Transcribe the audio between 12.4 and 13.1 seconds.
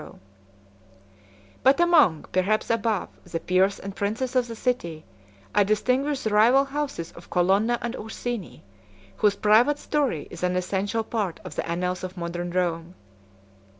Rome.